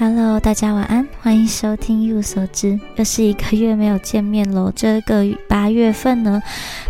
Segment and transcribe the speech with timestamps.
[0.00, 2.78] Hello，大家晚安，欢迎收听一无所知。
[2.94, 4.72] 又是一个月没有见面喽。
[4.72, 6.40] 这个八月份呢，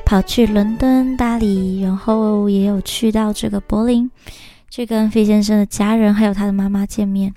[0.04, 4.10] 跑去伦敦、巴黎，然后也有去到这个柏林，
[4.68, 7.32] 去跟费先生的家人还有他的妈妈见面。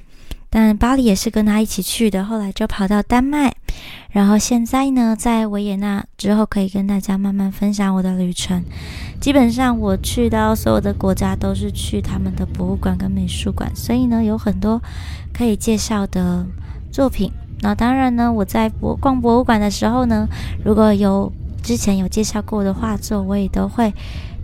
[0.50, 3.56] 但巴黎也是跟他一起去的，后来就跑到丹麦，
[4.10, 8.62] 然后现在呢，在维也纳之后，可以跟大家慢慢分享我的旅程。
[9.22, 14.82] 基本上我去到所有的国家都是去他们的博物馆跟美术馆，所以呢，有很多
[15.34, 16.46] 可以介绍的
[16.92, 17.32] 作品。
[17.62, 20.28] 那当然呢，我在博逛博物馆的时候呢，
[20.64, 21.32] 如果有
[21.62, 23.94] 之前有介绍过的画作，我也都会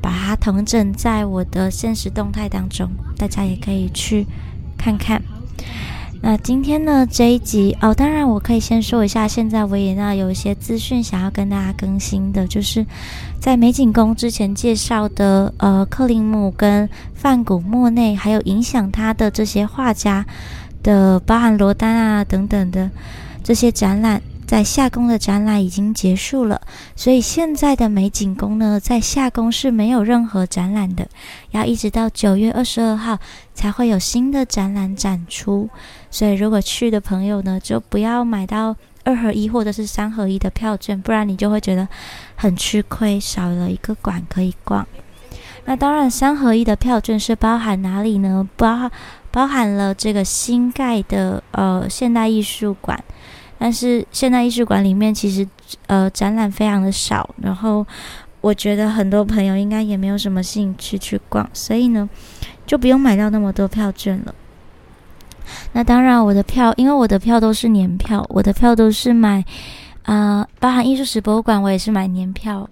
[0.02, 2.88] 把它同整在我的现实动态当中，
[3.18, 4.26] 大家也可以去
[4.77, 5.22] 看看。
[6.20, 12.85] 那今天呢这一集哦，当然我可以先说一下，现在维也纳有一些资讯想要跟大家更新的，就是
[13.40, 20.26] 在美景宫之前介绍的呃克林姆跟梵谷、莫内，还有影响他的这些画家
[20.88, 22.90] 的，包含罗丹啊等等的
[23.43, 24.21] 这些展览。
[24.48, 26.62] 在夏宫的展览已经结束了，
[26.96, 31.05] 所以现在的美景宫呢，在夏宫是没有任何展览的，
[31.52, 33.20] 要一直到九月二十二号
[33.54, 35.70] 才会有新的展览展出。
[36.10, 41.85] 所以如果去的朋友呢，就不要买到二合一或者是三合一的票券，不然你就会觉得
[42.38, 44.88] 很吃亏，少了一个馆可以逛。
[45.68, 48.48] 那当然，三合一的票券是包含哪里呢？
[48.55, 48.90] 包
[49.32, 52.98] 包含了这个新盖的呃现代艺术馆。
[53.59, 55.46] 但是现代艺术馆里面其实
[55.87, 57.85] 呃展览非常的少，然后
[58.40, 62.09] 我觉得很多朋友应该也没有什么兴趣去逛，所以呢
[62.65, 64.34] 就不用买到那么多票券了。
[65.74, 69.44] 那当然我的票，因为我的票都是年票，我的票都是买
[70.03, 72.69] 啊，包含艺术史博物馆我也是买年票。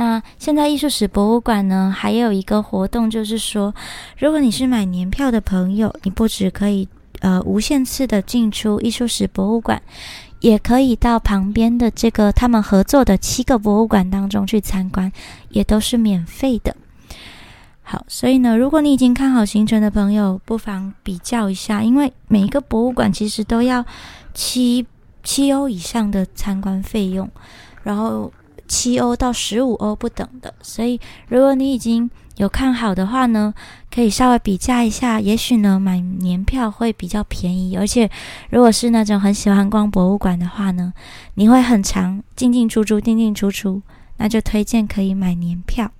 [0.00, 3.74] 那现在艺术史博物馆呢还有一个活动，就是说
[4.16, 6.88] 如果你是买年票的朋友，你不只可以。
[7.20, 9.82] 呃，无限次的进出艺术史博物馆，
[10.38, 15.12] 也可以到旁边的这个他们合作的七个博物馆当中去参观，
[15.50, 16.74] 也都是免费的。
[17.82, 23.84] 好，所以呢，如果你已经看好行程的朋友，不妨比较一下，因为每一个博物馆其实都要
[24.32, 24.86] 七
[25.22, 27.30] 七欧以上的参观费用，
[27.82, 28.32] 然后
[28.70, 30.54] 七欧到十五欧不等的。
[30.62, 33.52] 所以，如果你已经有看好的话呢，
[33.92, 37.76] 可以稍微比价一下，也许呢买年票会比较便宜。
[37.76, 38.08] 而且，
[38.50, 40.92] 如果是那种很喜欢逛博物馆的话呢，
[41.34, 43.82] 你会很长进进出出，进进出出，
[44.18, 45.90] 那就推荐可以买年票。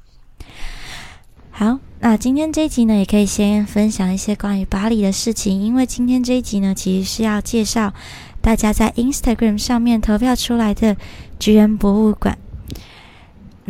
[1.50, 7.92] 好，那今天这一集呢，也可以先分享一些关于巴黎的事情，因为今天这一集呢，其实是要介绍
[8.40, 10.96] 大家在 Instagram 上面投票出来的
[11.38, 12.38] 橘园博物馆。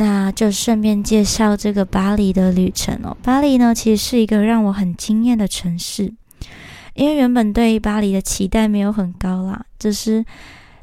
[0.00, 3.14] 那就顺便介绍这个巴黎的旅程哦。
[3.22, 6.10] 巴黎呢，其实是一个让我很惊艳的城市，
[6.94, 9.62] 因为原本对于巴黎的期待没有很高啦。
[9.78, 10.24] 就是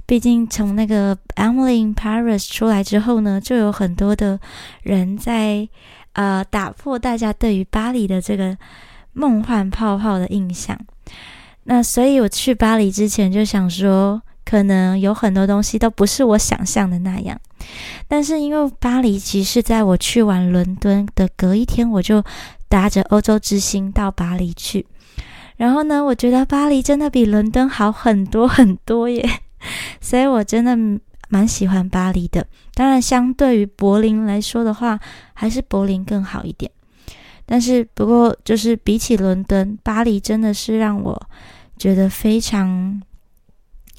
[0.05, 4.39] 毕竟从那个《Emily in Paris》出来之后呢，就有很多的
[4.83, 5.67] 人在
[6.13, 8.55] 呃打破大家对于巴黎的这个
[9.13, 10.79] 梦幻泡泡的印象。
[11.63, 14.22] 那所以我去巴黎之前就想说。
[14.50, 17.38] 可能有很多东西都不是我想象的那样，
[18.08, 22.24] 但是因为巴黎其实在我去完伦敦的隔一天，我就
[22.69, 24.85] 搭着欧洲之星到巴黎去。
[25.58, 29.28] 然后呢，我觉得巴黎真的比伦敦好很多很多耶，
[30.00, 30.78] 所以我真的
[31.28, 32.47] 蛮喜欢巴黎的。
[32.74, 34.97] 当然，相对于柏林来说的话，
[35.34, 36.72] 还是柏林更好一点。
[37.46, 41.22] 但是不过，就是比起伦敦，巴黎真的是让我
[41.78, 43.02] 觉得非常。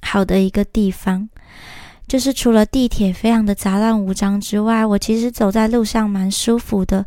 [0.02, 1.28] 好的一个地方，
[2.06, 7.04] 就是除了地铁非常的杂乱无章之外，我其实走在路上蛮舒服的。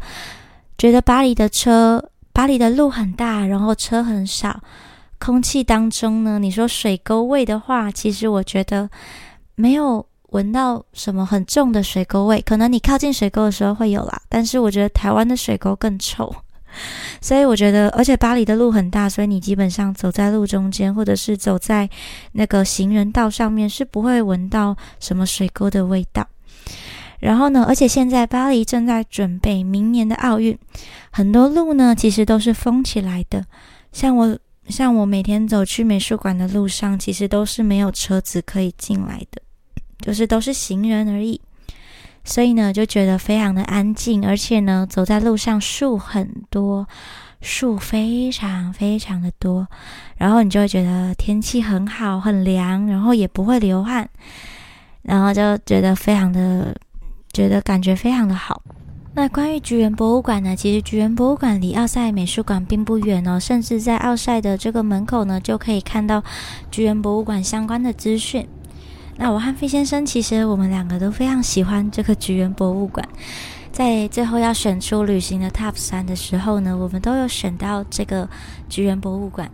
[0.78, 4.62] 觉得巴黎的车，巴黎的路很大，然后车很少。
[5.19, 8.90] 空气当中呢，你说水沟味的话，其实我觉得
[9.53, 12.41] 没有闻到什么很重的水沟味。
[12.41, 16.34] 可能你靠近水沟的时候会有啦，但是我觉得台湾的水沟更臭。
[17.22, 21.90] 所以我觉得，而且巴黎的路很大，所以你基本上走在路中间，或者是走在
[22.34, 26.28] 那个行人道上面，是不会闻到什么水沟的味道。
[27.20, 30.58] 然后呢，而且现在巴黎正在准备明年的奥运，
[31.12, 33.46] 很多路呢其实都是封起来的。
[33.91, 39.40] 像我，像我每天走去美术馆的路上，其实都是没有车子可以进来的，
[40.00, 41.40] 就是都是行人而已。
[42.23, 46.88] 所以呢，就觉得非常的安静，而且呢，走在路上树很多，
[47.41, 49.68] 树非常非常的多，
[50.18, 54.08] 然后你就会觉得天气很好，很凉，然后也不会流汗，
[55.02, 56.76] 然后就觉得非常的，
[57.34, 58.62] 觉得感觉非常的好。
[59.14, 60.56] 那关于菊园博物馆呢？
[60.56, 66.24] 其实菊园博物馆离奥赛美术馆并不远哦，甚至在奥赛的这个门口呢，就可以看到
[66.70, 68.47] 菊园博物馆相关的资讯。
[69.23, 73.08] 那我和费先生其实我们两个都非常喜欢这个菊园博物馆，
[73.72, 78.28] 在最后要选出旅行的 Top 三的时候呢，我们都有选到这个
[78.68, 79.52] 菊园博物馆。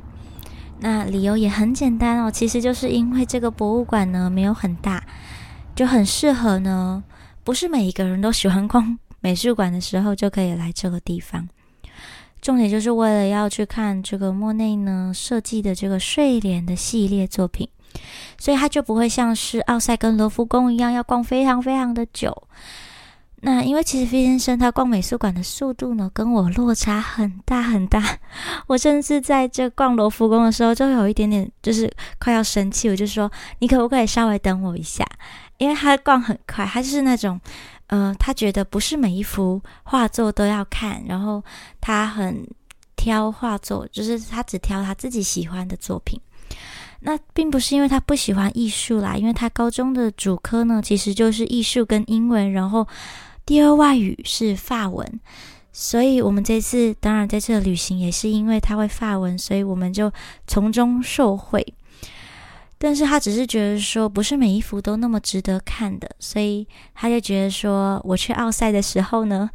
[0.80, 5.04] 那理由也很简单哦，其实就是因为这个博物馆呢没有很大，
[5.75, 7.04] 就很适合呢，
[7.44, 8.98] 不是每一个人都喜欢逛。
[9.20, 11.46] 美术馆的时候就可以来这个地方，
[12.40, 17.68] 重点就是为了要去看这个莫内呢设计的这个睡莲的系列作品，
[18.38, 22.44] 所以他就不会像是奥赛跟罗浮宫一样要逛非常非常的久。
[23.42, 28.18] 那因为其实费先生他逛美术馆的速度呢跟我落差很大很大，
[28.68, 35.06] 我甚至在这逛罗浮宫的时候就有一点点就是快要生气，我就说你可不可以稍微等我一下，
[35.58, 37.40] 因为他逛很快，他就是那种。
[37.90, 41.42] 呃，他觉得不是每一幅画作都要看，然后
[41.80, 42.46] 他很
[42.98, 46.20] 挑画作，就是他只挑他自己喜欢的作品。
[47.02, 52.88] 那并不是因为他不喜欢艺术啦，因为他高中的主科呢其实就是艺术跟英文，然后
[53.46, 55.20] 第二外语是法文，
[55.72, 60.12] 所以我们这次当然在这旅行也是因为他会法文，所以我们就
[60.48, 61.66] 从中受惠。
[62.80, 69.50] 但是他只是觉得说，不是每一幅都那么值得看的，所以他就觉得说，我去奥赛的时候呢，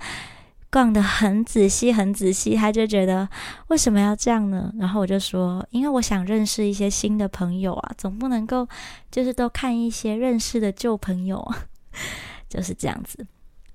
[0.72, 3.28] 逛得很仔细，很仔细，他就觉得
[3.69, 4.72] 为什么要这样呢？
[4.78, 8.66] 然后我就说，因为我想认识一些新的朋友啊，总不能够
[9.10, 11.66] 就是都看一些认识的旧朋友啊，
[12.48, 13.26] 就是这样子。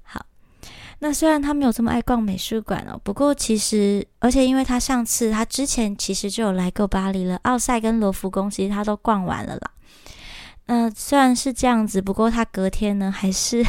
[0.01, 0.25] 好
[0.97, 9.71] 那虽然他没有这么爱逛美术馆哦，不过其实，而且因为他上次他之前其实就有来过巴黎了，奥赛跟罗浮宫其实他都逛完了啦。
[10.65, 13.63] 那虽然是这样子，不过他隔天呢还是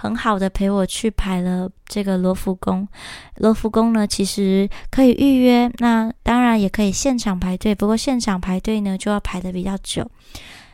[0.00, 2.86] 很好的陪我去排了这个罗浮宫。
[3.38, 10.08] 罗浮宫呢其实可以预约，那当然也可以现场排队，不过现场排队呢就要排的比较久。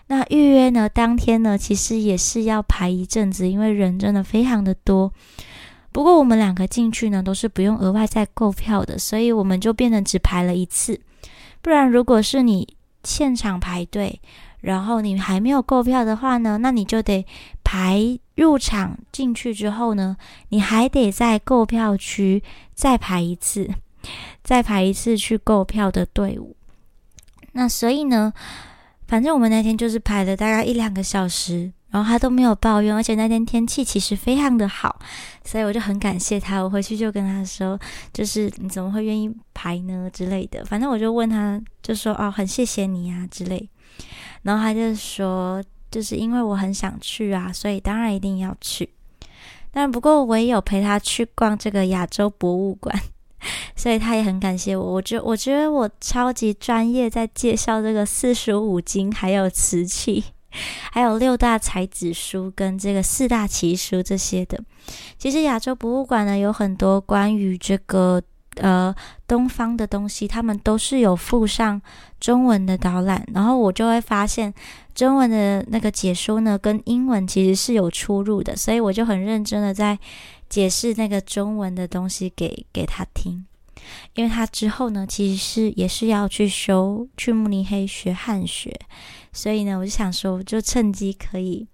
[0.08, 5.10] 那预约呢当天呢其实也是要排一阵子，因为人真的非常的多。
[5.90, 11.00] 不过我们两个进去呢，都是不用额外再购票的，所以我们就变成只排了一次。
[11.62, 14.20] 不然，如果是你现场排队，
[14.64, 17.24] 然后你还没有购票的话呢，那你就得
[17.62, 20.16] 排入场进去之后呢，
[20.48, 22.42] 你还得在购票区
[22.74, 23.70] 再排一次，
[24.42, 26.56] 再排一次去购票的队伍。
[27.52, 28.32] 那所以呢，
[29.06, 31.72] 反正我们那天就是排了大概一两个小时。
[31.94, 34.98] 然后他都没有抱怨，而且那天天气其实非常的好，
[35.44, 36.60] 所以我就很感谢他。
[36.60, 37.78] 我回去就跟他说，
[38.12, 40.64] 就是你怎么会愿意排呢之类的。
[40.64, 43.70] 反正我就问他，就说哦，很谢谢你啊之类。
[44.42, 48.88] 然后他就说，就是因为我很想去啊，所以当然一定要去。
[49.70, 52.96] 但不过我也有陪他去逛这个亚洲博物馆，
[53.74, 54.94] 所以他也很感谢我。
[54.94, 60.24] 我觉我觉得我超级专业，在介绍这个四书五经还有瓷器。
[60.92, 64.56] 还有六大才子书跟这个四大奇书这些的，
[65.18, 68.22] 其实亚洲博物馆呢有很多关于这个
[68.56, 68.94] 呃
[69.26, 71.80] 东方的东西，他们都是有附上
[72.20, 74.52] 中文的导览，然后我就会发现
[74.94, 79.98] 中文的那个解说呢跟英文其实是有出入的，所以我就很认真的在
[80.48, 83.44] 解释那个中文的东西给给他听，
[84.14, 88.78] 因为他之后呢其实是也是要去修去慕尼黑学汉学。
[89.32, 91.66] 所以呢，我就想说，就趁机可以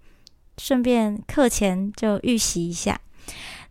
[0.57, 2.99] 顺便课前就预习一下。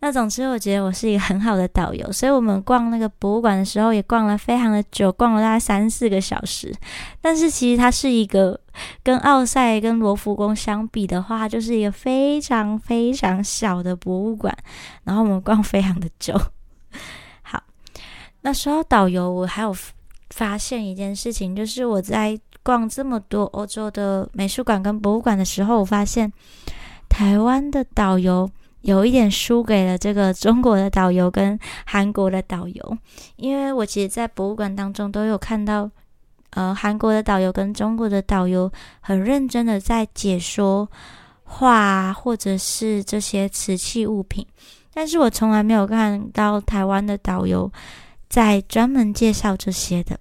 [0.00, 6.75] 那总之，我觉得我是一个很好的导游，所以我们逛那个博物馆的时候也逛了非常的久，逛了大概三四个小时。
[7.21, 8.59] 但是其实它是一个
[9.02, 14.57] 跟奥赛跟罗浮宫相比的话，就是一个非常非常小的博物馆。
[15.04, 16.40] 然后我们逛非常的久。
[17.42, 17.62] 好，
[18.40, 19.75] 那说到导游，我还有
[20.30, 22.38] 发现一件事情，就是我在。
[22.62, 26.30] 逛这么多欧洲的美术馆跟博物馆的时候，我发现
[27.09, 28.49] 台湾的导游
[28.82, 32.99] 有一点输给了这个中国的导游跟韩国的导游。
[33.37, 35.90] 因为我其实，在博物馆当中都有看到，
[36.50, 38.70] 呃，韩国的导游跟中国的导游
[39.00, 40.88] 很认真的在解说
[41.44, 44.46] 画或者是这些瓷器物品，
[44.94, 47.70] 但是我从来没有看到台湾的导游
[48.28, 50.18] 在专门介绍这些的。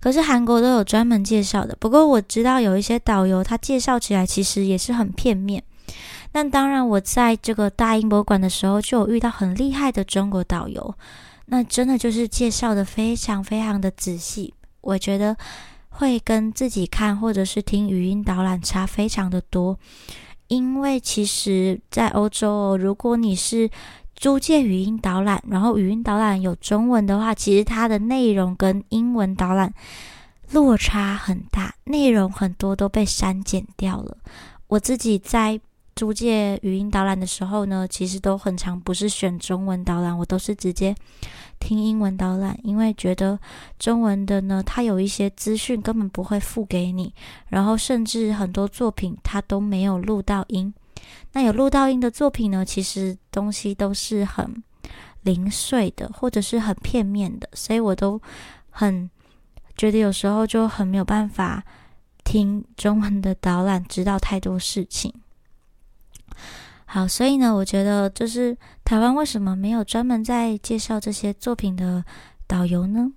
[0.00, 5.62] 可是韩国都有专门介绍的，不过我知道有一些导游他介绍起来其实也是很片面。
[6.32, 10.94] 那当然，我在这个大英博物馆的时候就有遇到很厉害的中国导游，
[11.46, 15.36] 那真的就是介绍的非常非常的仔细，我觉得
[15.88, 19.78] 会跟自己看或者是听语音导览差非常的多。
[20.48, 23.68] 因为其实，在欧洲，如果你是
[24.14, 29.74] 租借语音导览，然后语音导览有中文的话，其实它的内容跟英文导览
[30.52, 34.16] 落差很大，内容很多都被删减掉了。
[34.68, 35.60] 我自己在
[35.96, 40.94] 租借语音导览的时候呢，其实都很常不是选中文导览，我都是直接。
[41.58, 43.40] 听英文导览，因为觉得
[43.78, 47.14] 中文的呢，它有一些资讯根本不会付给你，
[47.48, 50.72] 然后甚至很多作品它都没有录到音。
[51.32, 54.62] 那有录到音的作品呢，其实东西都是很
[55.22, 58.20] 零碎的，或者是很片面的，所以我都
[58.68, 59.08] 很
[59.78, 61.64] 觉得有时候就很没有办法
[62.22, 65.10] 听中文的导览，知道太多事情。
[66.84, 72.04] 好，所以呢，我觉得就是台湾为什么没有专门在介绍这些作品的
[72.46, 73.12] 导游呢？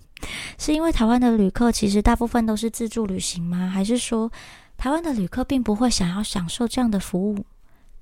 [0.58, 3.68] 是因为台湾的旅客其实大部分都是自助旅行吗？
[3.68, 4.30] 还是说
[4.76, 7.44] 台湾的旅客并不会想要享受这样的服务？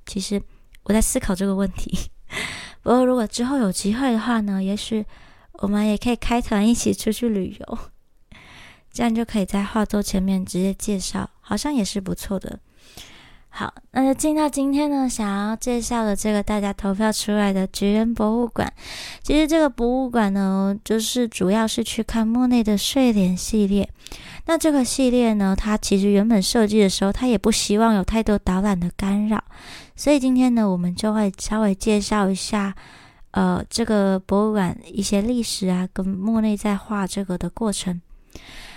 [0.07, 0.43] 其实
[0.85, 2.11] 我在思考这个问题。
[2.83, 5.05] 不过如果之后有机会的话呢，也许
[5.53, 7.79] 我们也可以开团一起出去旅游，
[8.93, 12.59] 这样就可以在画作前面直接介绍，好像也是不错的。
[13.55, 18.73] 好，那就进到今天呢，想要介绍的这个大家投票出来的菊园博物馆。
[19.23, 23.87] 其实这个博物馆呢，就是主要是去看莫内的睡莲系列。
[24.47, 29.45] 那这个系列呢，它其实原本设计的时候，它也不希望有太多导览的干扰。
[29.95, 32.75] 所以今天呢，我们就会稍微介绍一下，
[33.33, 38.01] 呃，这个博物馆一些历史啊，跟莫内在画这个的过程。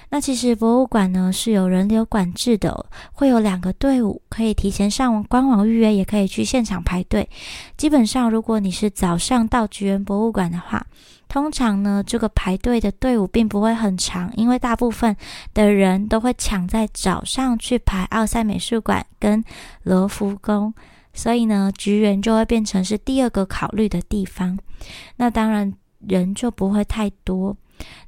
[0.09, 7.27] 那其实博物馆呢是有人流管制的，会有两个队伍，可以提前上官网预约，也可以去现场排队。
[7.75, 10.85] 基本上，如果你是早上到菊园博物馆的话，
[11.27, 15.15] 通常呢这个排队的队伍并不会很长，因为大部分
[15.53, 19.43] 的人都会抢在早上去排奥赛美术馆跟
[19.83, 20.73] 罗浮宫，
[21.13, 24.57] 所以呢菊园就会变成是第二个考虑的地方。
[25.17, 25.73] 那当然
[26.07, 27.57] 人就不会太多。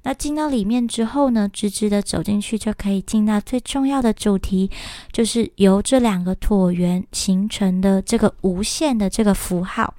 [0.03, 4.71] 那进到里面之后呢，直直的走进去就可以进到最重要的主题，
[5.12, 9.93] 就是由这两个椭圆形成的这个无限的这个符号。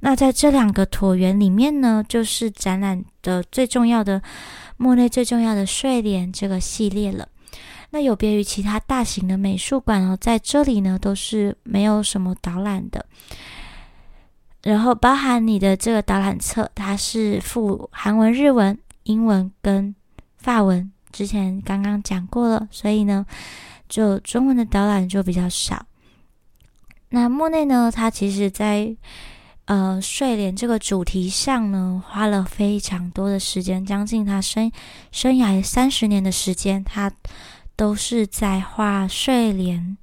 [0.00, 4.22] 那在这两个椭圆里面呢，就是展览的最重要的
[4.76, 7.28] 莫内最重要的睡莲这个系列了。
[7.90, 13.04] 那有别于其他大型的美术馆哦，在这里呢都是没有什么导览的，
[14.62, 18.78] 然后包含你的这个导览册，它是附韩文、日文。
[19.04, 19.94] 英文跟
[20.38, 23.26] 法文之前刚刚讲过了，所以呢，
[23.88, 25.86] 就中文的导览就比较少。
[27.10, 28.96] 那莫内呢，他其实在
[29.66, 34.72] 呃睡莲这个主题上呢，花了非常多的时间，将近他生
[35.10, 37.12] 生涯三十年的时间，他
[37.76, 39.96] 都是在画睡莲。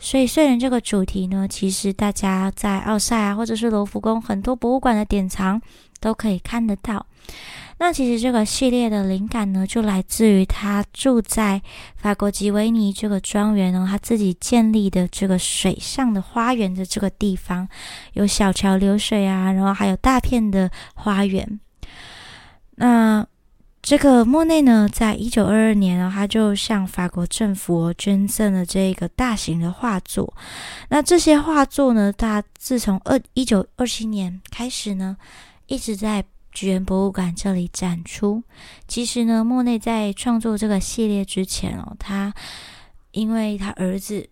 [0.00, 5.60] 所以睡莲这个主题呢，其实大家在奥赛啊，或者是罗浮宫很多博物馆的典藏
[6.00, 7.06] 都可以看得到。
[7.80, 11.62] 那其实这个系列的灵感呢，就来自于他住在
[11.94, 17.68] 法国吉维尼这个庄园呢，他自己建立的这个水上的花园的这个地方，
[18.14, 21.60] 有小桥流水啊，然后还有大片的花园。
[22.74, 23.24] 那
[23.80, 30.34] 这个莫内呢，在一九二二年呢，他就向法国政府捐赠了这个大型的画作。
[30.88, 35.16] 那这些画作呢，他自从二一九二七年开始呢，
[35.68, 36.24] 一直在。
[36.58, 38.42] 菊园博物馆这里展出。
[38.88, 42.34] 其实呢，莫内在创作这个系列之前哦，他
[43.12, 44.28] 因为他儿子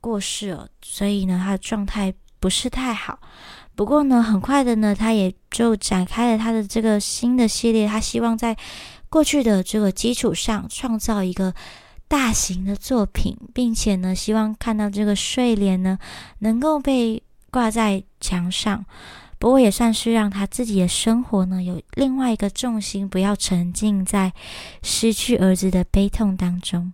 [0.00, 3.18] 过世了，所以呢，他的状态不是太好。
[3.74, 7.88] 不过呢，很快的呢，他也就展开了他的这个新的系列。
[7.88, 8.56] 他希望在
[9.08, 11.52] 过去的这个基础上创造一个
[12.06, 15.98] 大型的作品，并且呢，希望看到这个睡莲呢
[16.38, 17.20] 能够被
[17.50, 18.86] 挂在墙上。
[19.38, 24.32] 不过也算是让他自己的生活呢有另外一个重心，不要沉浸在
[24.82, 26.92] 失去儿子的悲痛当中。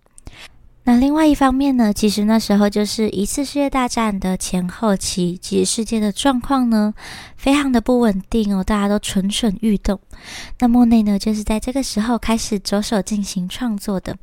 [0.85, 6.93] 那另外一方面呢，其实那时候就是一次世界大战的前后期，其实世界的状况呢
[7.37, 10.01] 非常的不稳定哦，大家都蠢蠢欲动。
[10.59, 14.17] 那莫内呢就是在这个时候开始着手进行创作的。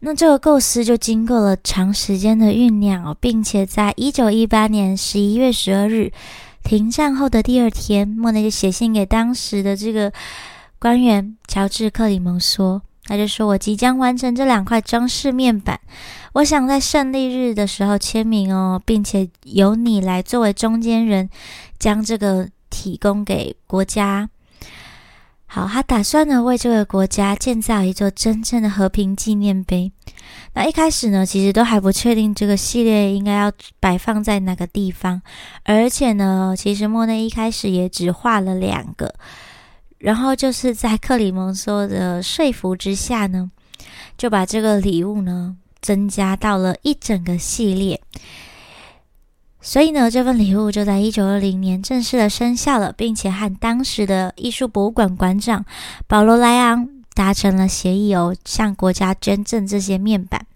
[0.00, 6.10] 那这个构思就经过了长时间的酝酿哦，并且在一九一八年十一月十二日。
[6.62, 10.12] 停战后的第二天，莫内就写信给当时的这个
[10.78, 15.80] 官员乔治·克里蒙说：“他就说我即将完成这两块装饰面板，
[16.34, 21.30] 我想在胜利日的时候签名哦，并且由你来作为中间人，
[21.78, 24.28] 将这个提供给国家。”
[25.50, 29.90] 好，他打算呢为这个国家建造一座真正的和平纪念碑。
[30.52, 33.50] 那一开始呢，其实都还不确定这个系列应该要
[33.80, 35.22] 摆放在哪个地方，
[35.64, 39.14] 而且呢，其实莫内一开始也只画了两个，
[39.96, 43.50] 然后就是在克里蒙梭的说服之下呢，
[44.18, 47.98] 就把这个礼物呢增加到了一整个系列。
[49.68, 55.62] 所以呢，这份礼物就在一九二零年正式的生效了，并且和当时的艺术博物馆馆长
[56.06, 60.46] 保罗莱昂达成了协议哦，向国家捐赠这些面板。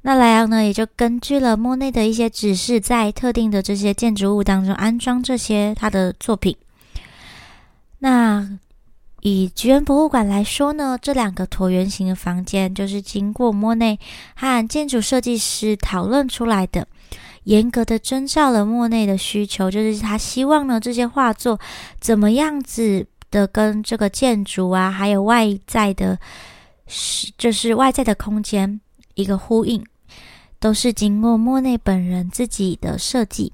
[0.00, 6.56] 那莱昂呢，也就根据了莫内的一些指示，在特定的这些建筑物当中安装这些他的作品。
[7.98, 8.48] 那
[9.20, 14.00] 以菊园博物馆来说呢，这两个椭圆形的房间就是经过莫内
[14.34, 16.88] 和建筑设计师讨论出来的。
[17.44, 21.58] 严格的遵照了莫内的需求，就是他希望呢这些画作
[22.00, 26.18] 怎么样子的跟这个建筑啊，还有外在的，
[27.36, 28.80] 就是外在的空间
[29.14, 29.84] 一个呼应，
[30.60, 33.52] 都是经过莫内本人自己的设计。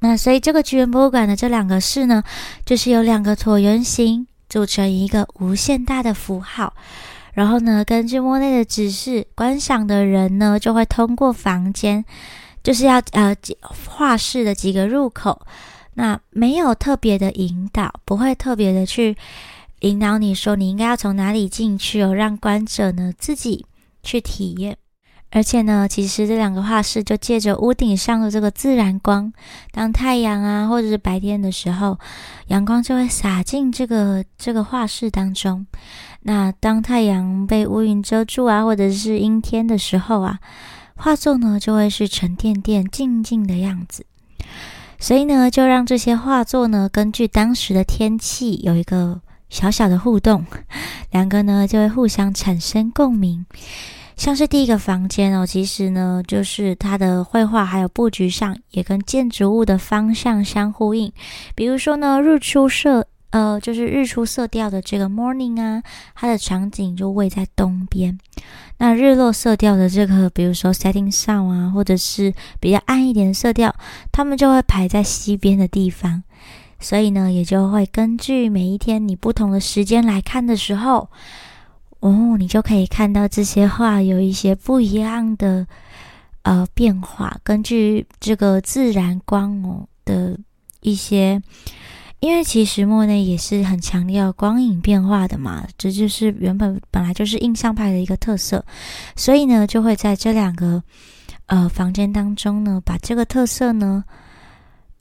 [0.00, 2.22] 那所以这个菊园博物馆的这两个室呢，
[2.64, 6.74] 就是有两个椭圆形组成一个无限大的符号。
[7.36, 12.02] 然后呢，根据莫内的指示，观赏的人呢就会通过房间，
[12.62, 15.42] 就是要呃画室的几个入口，
[15.92, 19.14] 那没有特别的引导，不会特别的去
[19.80, 23.66] 引导你说你应该要从哪里进去哦，让观者呢自己
[24.02, 24.78] 去体验。
[25.30, 29.30] 而且呢，其实这两个画室就借着屋顶上的这个自然光，
[29.72, 31.98] 当太阳啊或者是白天的时候，
[32.46, 35.66] 阳光就会洒进这个这个画室当中。
[36.22, 40.38] 那当太阳被乌云遮住啊，或者是阴天的时候啊，
[40.96, 44.06] 画作呢就会是沉甸甸、静静的样子。
[44.98, 50.46] 所以呢，就让这些画作呢，根据当时的天气有一个小小的互动，
[51.10, 53.44] 两个呢就会互相产生共鸣。
[54.16, 61.12] 像是第一个房间哦，其实呢，就是它的绘画还有布局上也跟建筑物的方向相呼应。
[61.54, 63.06] 比如说呢，日出色。
[63.30, 65.82] 呃，就是日出色调的这个 morning 啊，
[66.14, 68.18] 它的场景就位在东边。
[68.78, 73.74] 那日落色调的这个，比如说 setting sun 啊，或者是比较暗一点的色调，
[74.10, 76.22] 它们就会排在西边的地方。
[76.80, 81.10] 所以呢，也就会根据每一天你不同的时间来看的时候，
[82.08, 85.66] 哦，你就可以看到这些画有一些不一样的
[86.42, 87.36] 呃变化。
[87.42, 90.38] 根据这个自然光哦的
[90.80, 91.42] 一些。
[92.20, 98.64] 因为其实莫内也是很强调光影变化的嘛，这就是原本本来就是印象派的一个特色，
[99.14, 100.82] 所以呢，就会在这两个
[101.44, 104.02] 呃房间当中呢，把这个特色呢，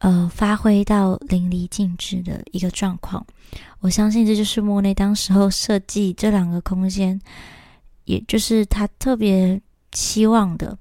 [0.05, 3.25] 呃，发挥到淋漓尽致的一个状况。
[3.79, 7.19] 我相信这就是莫内当时候设计这两个空间，
[8.03, 9.59] 也就是他特别
[9.91, 10.77] 期望的。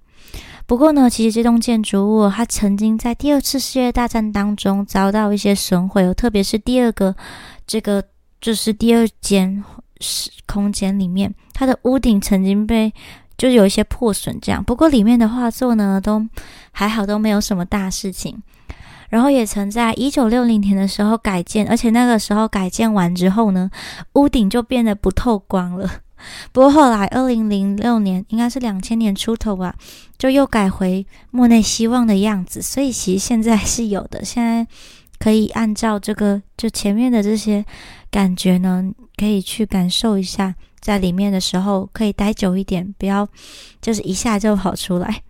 [0.66, 7.16] 不过呢，其实这栋建筑物它曾经在第二次世界大战当中遭到一些损毁，特别是第二个
[7.66, 8.04] 这个
[8.42, 9.64] 就是第二间
[10.00, 12.92] 是空间里面，它的屋顶曾经被
[13.38, 14.62] 就有一些破损这样。
[14.62, 16.28] 不过里面的画作呢都
[16.72, 18.42] 还好，都没有什么大事情。
[19.14, 23.70] 然后也曾在一九六零年的时候改建，而且那个时候改建完之后呢，
[24.14, 25.88] 屋顶就变得不透光了。
[26.50, 29.76] 不过后来，二零零六年应该是两千年出头吧，
[30.18, 32.60] 就又改回莫内希望的样子。
[32.60, 34.66] 所以其实现在是有的，现在
[35.20, 37.64] 可以按照这个就前面的这些
[38.10, 38.84] 感觉呢，
[39.16, 43.28] 可以去感受一下，在里面的时候可以待久一点，不要
[43.80, 45.22] 就是一下就跑出来。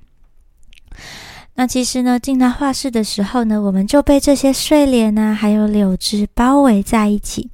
[1.54, 7.50] 那其实呢，进到画室的时候呢，我们就被这些睡莲啊，还有柳枝包围在一起。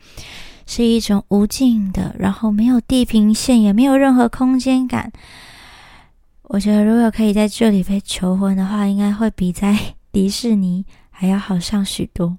[0.66, 5.10] 是一种无尽的，然后没有地平线，也没有任何空间感。
[6.42, 9.76] 我觉得，如果可以在这里被求婚的话，应该会比在
[10.12, 12.38] 迪士尼还要好上许多。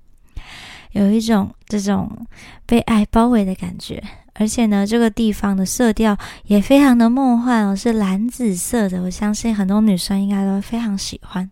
[0.94, 2.26] 有一种这种
[2.66, 4.02] 被爱包围的感觉，
[4.34, 9.02] 而且呢，这个地方的色调也非常的梦幻哦，是蓝紫色的。
[9.04, 11.50] 我相信很多女生应该都非常喜欢。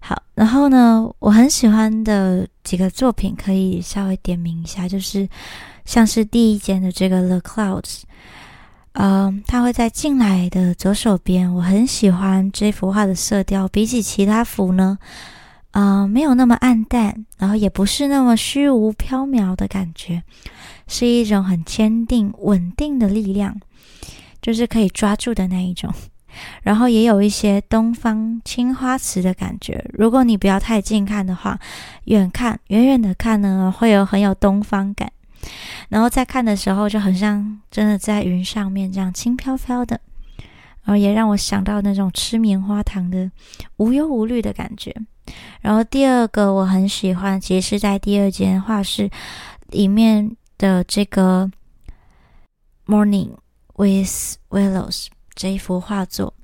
[0.00, 5.28] 好，然后呢，我很喜欢的几个作品可以稍微点名一下，就是
[5.84, 8.02] 像是第一间的这个 The Clouds，
[8.92, 11.52] 嗯，它会在进来的左手边。
[11.52, 14.96] 我很喜欢这幅画的色调，比起其他幅呢，
[15.76, 20.22] 啊，没有那么暗淡，然后也不是那么虚无缥缈的感觉，
[20.88, 23.60] 是一种很坚定、稳定的力量，
[24.40, 25.92] 就是可以抓住的那一种。
[26.62, 29.84] 然后也有一些东方青花瓷的感觉。
[29.92, 31.60] 如果你不要太近看的话，
[32.04, 35.12] 远看远远的看呢，会有很有东方感。
[35.90, 40.00] 然后再看的时候，就很像真的在云上面这样轻飘飘的，
[40.84, 43.30] 然后也让我想到那种吃棉花糖的
[43.76, 44.96] 无忧无虑的感觉。
[45.60, 49.10] 然后第二个我很喜欢，其实是在第二间画室
[49.68, 51.50] 里面的这个
[52.86, 53.30] Morning
[53.76, 56.34] with Willows 这一幅画作。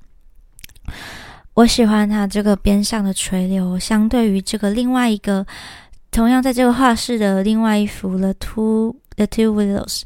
[1.53, 5.45] 我喜欢它这个边上的垂柳，相对于这个另外一个。
[6.11, 10.01] 同样，在这个画室的另外一幅《The Two The Two Willows》，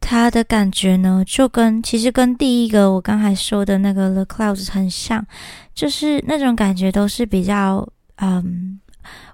[0.00, 5.26] 它的感觉呢，就跟其实跟第一个我刚才说的那个《The Clouds》很像，
[5.74, 8.80] 就是那种感觉都是比较嗯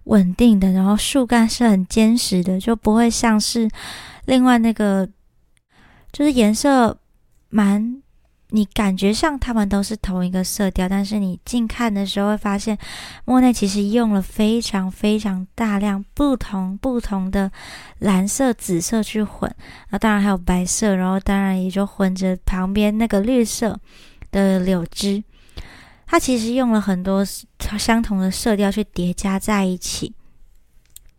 [0.04, 3.68] 稳定的，然后树干是很坚实的，就不会像是
[4.26, 5.08] 另外那个，
[6.12, 6.96] 就是颜色
[7.48, 8.02] 蛮。
[8.54, 12.78] 你感觉上他们都是同一个色调，但是你近看的时候会发现，
[13.24, 17.50] 莫奈其实用了非常非常大量不同不同的
[17.98, 19.52] 蓝色、紫色去混，
[19.90, 23.76] 那当然还有白色，然后当然也就混着旁边那个绿色
[24.30, 25.24] 的柳枝，
[26.06, 30.14] 它其实用了很多相同的色调去叠加在一起，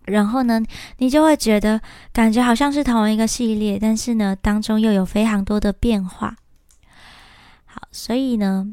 [0.06, 0.64] 然后呢，
[1.00, 1.82] 你就会觉得
[2.14, 6.34] 感觉好像是同一个系列，但是呢，当中又有非常多的变化。
[7.76, 8.66] 好，所以呢，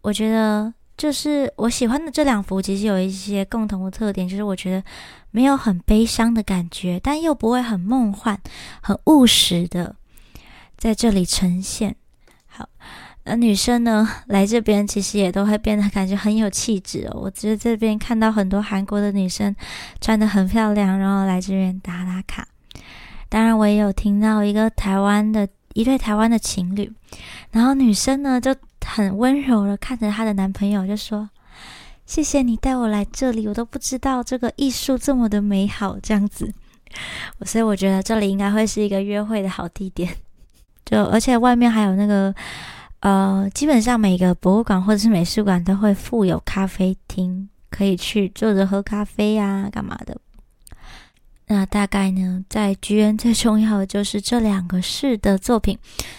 [0.00, 4.82] 我觉得就是我喜欢的这两幅，其实有一些共同的特点，就是我觉得
[5.30, 8.40] 没有很悲伤的感觉，但又不会很梦幻、
[8.80, 9.94] 很务实的
[10.78, 11.94] 在这里呈现。
[12.46, 12.66] 好，
[13.24, 17.20] 那女生呢来这边，其实也都会变得感觉很有气质哦。
[17.24, 19.54] 我觉得这边看到很多韩国的女生
[20.00, 22.48] 穿的很漂亮，然后来这边打打卡。
[23.28, 25.46] 当然，我也有听到一个台湾的。
[25.76, 26.90] 一对台湾的情侣，
[27.50, 31.28] 然后女生呢就很温柔的看着她的男朋友，就说
[32.06, 36.50] ：“谢谢你带我来这里，我都不知道这个艺术这么的美好。”这样子，
[37.42, 40.16] 所以我觉得这里应该会是一个约会的好地点。
[40.86, 42.34] 就而且外面还有那个，
[43.00, 50.16] 呃，基本上每个博物馆或者是美术馆都会附有咖啡厅，可以去坐着喝咖啡呀，干嘛的。
[51.48, 55.78] 那大概呢，在居园最重要的就是这两个室的作品，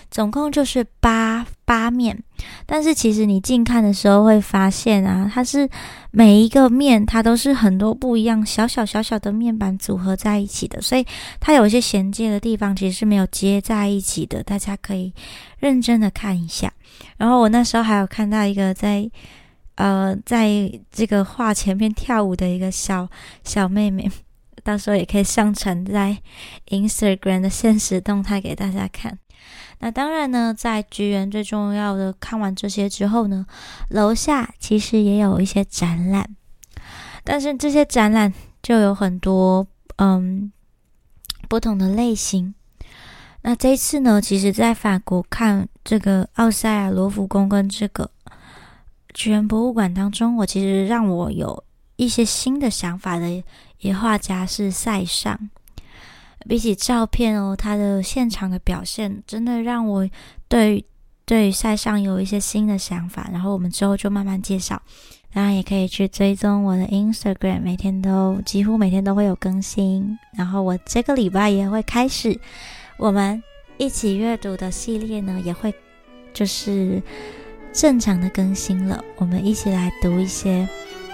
[0.09, 2.17] 总共就是八八面。
[2.65, 5.69] 但是其实你近看的时候会发现啊，它是
[6.11, 11.05] 每一个面它都是很多不一样小小小小的面板组合在一起的，所以
[11.41, 14.41] 它有一些衔接的地方其实是没有接在一起的。
[14.43, 15.13] 大家可以
[15.59, 16.71] 认真的看一下。
[17.17, 19.11] 然后我那时候还有看到一个在
[19.75, 23.09] 呃在这个画前面跳舞的一个小
[23.43, 24.09] 小妹妹。
[24.67, 26.17] 到时候也可以上传在
[26.67, 29.17] Instagram 的现实动态给大家看。
[29.79, 33.45] 那当然呢，在菊园最重要的看完这些之后呢，
[33.91, 36.35] 楼下其实也有一些展览，
[37.23, 40.51] 但是这些展览就有很多嗯
[41.47, 42.53] 不同的类型。
[43.43, 48.11] 那这一次呢，其实在法国看这个奥赛尔罗浮宫跟这个
[49.13, 51.63] 菊园博物馆当中，我其实让我有
[51.95, 53.41] 一些新的想法的。
[53.79, 55.37] 野画家是塞尚，
[56.47, 60.09] 比起照片哦，他的现场的表现真的让我
[60.47, 60.83] 对
[61.25, 63.29] 对塞尚有一些新的想法。
[63.31, 64.81] 然后我们之后就慢慢介绍，
[65.31, 70.17] 当然也可以去追踪我的 Instagram，每天都几乎每天都会有更新。
[70.35, 72.39] 然后我这个礼拜也会开始
[72.97, 73.43] 我们
[73.77, 75.73] 一起阅读的系列呢，也会
[76.33, 77.01] 就是
[77.71, 79.03] 正常的更新了。
[79.17, 80.67] 我们一起来读一些。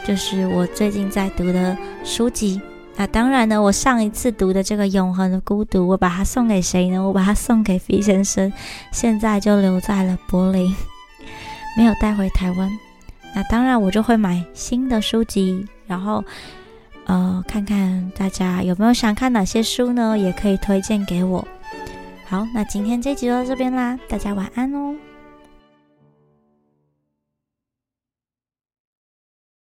[0.06, 2.62] 就是我最近在读的书籍。
[2.96, 7.00] 那当然呢，我上一次读的这个《永恒的孤独》，我把它送给谁呢？
[7.00, 8.54] 我把它送给费先生，
[8.92, 10.76] 现在就留在了柏林，
[11.76, 12.70] 没有带回台湾。
[13.34, 16.24] 那当然，我就会买新的书籍，然后
[17.06, 20.16] 呃，看看大家有没有想看哪些书呢？
[20.16, 21.48] 也可以推荐给我。
[22.28, 24.96] 好，那今天这集就到这边啦，大家晚安哦。